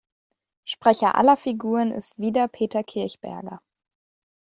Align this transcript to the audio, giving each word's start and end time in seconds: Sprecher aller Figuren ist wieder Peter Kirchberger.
Sprecher 0.65 1.13
aller 1.13 1.37
Figuren 1.37 1.91
ist 1.91 2.17
wieder 2.17 2.47
Peter 2.47 2.83
Kirchberger. 2.83 3.61